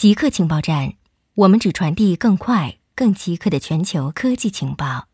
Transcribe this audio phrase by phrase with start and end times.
[0.00, 0.94] 极客情报站，
[1.34, 5.08] 我们只传递更快、更极客的全球科技情报。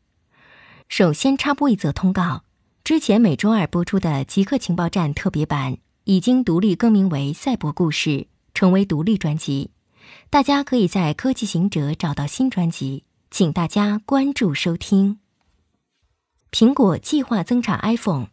[0.88, 2.44] 首先插播一则通告：
[2.84, 8.10] 之前每周二播出的极客情报站特别版已经独立更名为《赛博故事》，
[8.54, 9.72] 成为独立专辑。
[10.30, 15.18] 大家可以在科技行者找到新专辑，请大家关注收听。
[16.52, 18.28] 苹果计划增产 iPhone。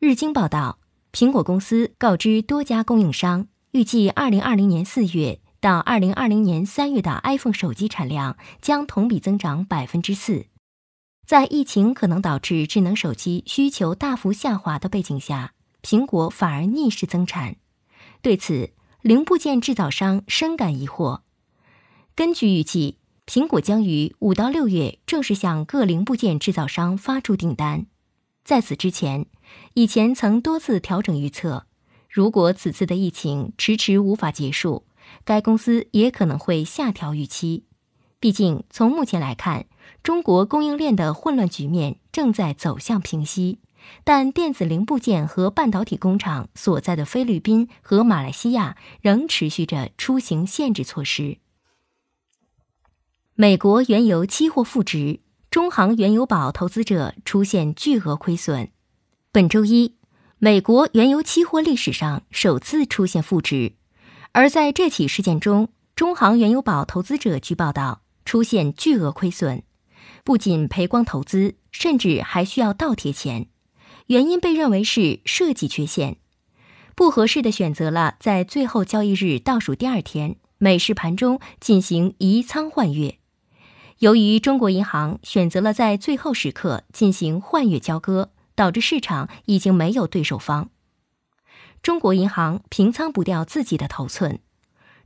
[0.00, 0.78] 日经报道，
[1.12, 5.38] 苹果公司告知多家供应商，预计二零二零年四月。
[5.66, 10.46] 到二零二零年三月的 iPhone 手机产量将同比增长百分之四。
[11.26, 17.56] 在疫情可能导致智能手机需求大幅下滑的背景下，苹果反而逆势增产。
[18.22, 21.22] 对此，零部件制造商深感疑惑。
[22.14, 27.86] 根据预计，苹果将于五到六月正式向各零部件制造商发出订单。
[28.44, 29.26] 在此之前，
[29.74, 31.66] 以前曾多次调整预测，
[32.08, 34.84] 如果此次的疫情迟迟无法结束。
[35.24, 37.64] 该公司也可能会下调预期，
[38.20, 39.66] 毕竟从目前来看，
[40.02, 43.60] 中国供应链的混乱局面正在走向平息，
[44.04, 51.38] 但电子零部件和半导体工厂所在的菲律宾和马来西亚仍持续着出行限制措施。
[53.34, 58.70] 美国原油期货负值，中航原油宝投资者出现巨额亏损。
[59.30, 59.94] 本周一，
[60.38, 63.74] 美国原油期货历史上首次出现负值。
[64.36, 69.62] 而在这起事件中，中航原油宝投资者据报道出现巨额亏损，
[70.24, 73.46] 不仅赔光投资，甚至还需要倒贴钱。
[74.08, 76.18] 原因被认为是设计缺陷，
[76.94, 83.16] 不合适的选择了在最后交易日倒数第二天美市盘中进行移仓换月。
[84.00, 90.68] 由于中国银行选择了在最后时刻进行换月交割，导致市场已经没有对手方。
[91.86, 94.40] 中国银行平仓不掉自己的头寸。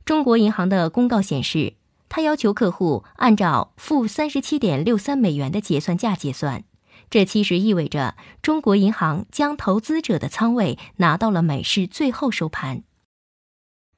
[0.03, 1.75] 中国银行的公告显示，
[2.09, 6.63] 他要求客户按照负三十七点六三美元的结算价结算。
[7.11, 12.81] 这其实意味着中国银行将投资者的仓位拿到了美市最后收盘。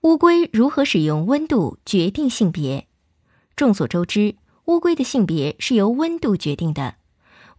[0.02, 2.90] 乌龟如何使用温度决定性别？
[3.56, 4.35] 众所周知，
[4.66, 6.96] 乌龟的性别是由温度决定的。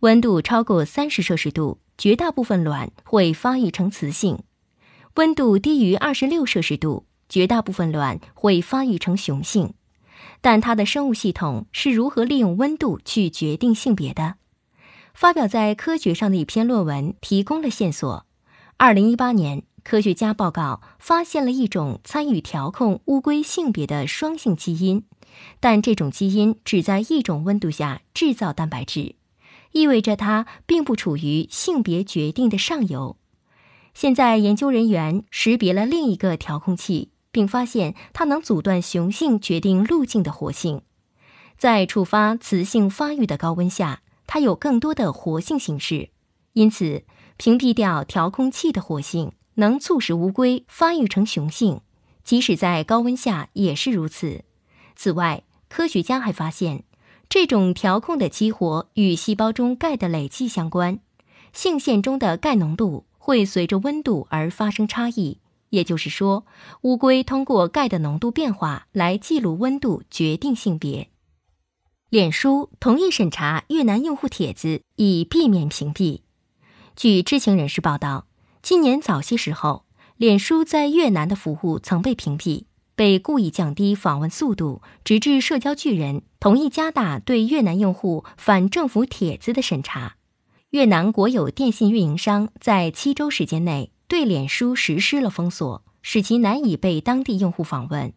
[0.01, 4.41] 温度超过三十摄氏度，绝大部分卵会发育成雌性。
[5.17, 9.75] 温度低于二十六摄氏度，绝大部分卵会发育成雄性。
[10.41, 14.35] 但它的生物系统是如何利用温度去决定性别的？
[15.15, 18.27] 发表在《科学》上的一篇论文提供了线索。
[18.77, 25.05] 二零一八年，科学家报告发现了一种参与调控乌龟性别的双性基因，
[25.61, 29.15] 但这种基因只在一种温度下制造蛋白质，
[29.71, 33.17] 意味着它并不处于性别决定的上游。
[33.95, 40.83] 现在，研究人员识别了另一个调控器，并发现它能阻断雄性决定路径的活性。
[41.57, 46.11] 在触发雌性发育的高温下，它有更多的活性形式。
[46.55, 47.05] 因此，
[47.37, 51.81] 屏蔽掉调控器的活性，能促使乌龟发育成雄性，
[52.25, 54.43] 即使在高温下也是如此。
[54.97, 56.83] 此外，科学家还发现，
[57.29, 60.99] 这种调控的激活与细胞中钙的累积相关，
[61.53, 63.07] 性腺中的钙浓度。
[63.25, 65.39] 会随着温度而发生差异，
[65.71, 66.45] 也就是说，
[66.83, 71.09] 乌龟通过钙的浓度变化来记录温度，决定性别。
[72.11, 76.21] 脸书同意审查越南用户帖子，以避免屏蔽。
[76.97, 78.27] 据知情人士报道，
[78.61, 79.87] 今年早些时候，
[80.19, 82.65] 脸书在越南的服务曾被屏蔽，
[82.95, 90.17] 被故意降低访问速度，直至社交巨人同意加大对越南用户反政府帖子的审查。
[90.75, 98.13] 越南国有电信运营商在七周时间内对脸书实施了封锁，使其难以被当地用户访问。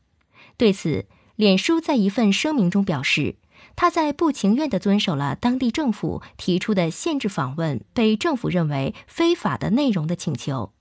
[0.58, 3.36] 对此，脸书在一份声明中表示，
[3.76, 10.74] 他在不情愿地遵守了当地政府提出的限制访问被政府认为非法的内容的请求。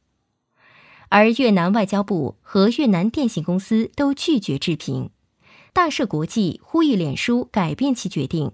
[1.10, 5.10] 而越南外交部和越南电信公司都拒绝置评。
[5.74, 8.52] 大社国际呼吁脸书改变其决定。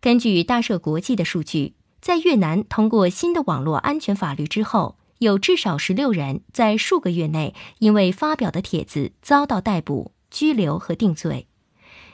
[0.00, 1.74] 根据大社国际的数据。
[2.00, 11.48] 在越南通过新的网络安全法律之后，有至少十六人在数个月内因为发表的帖子遭到逮捕、拘留和定罪。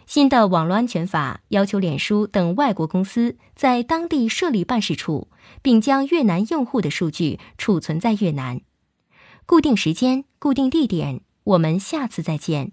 [0.06, 5.28] 新的网络安全法要求脸书等外国公司在当地设立办事处，
[5.62, 8.60] 并将越南用户的数据储存在越南。
[9.46, 12.72] 固定时间，固定地点，我们下次再见。